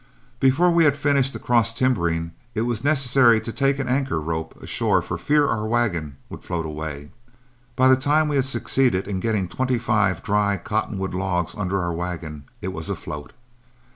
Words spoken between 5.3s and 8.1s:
our wagon would float away. By the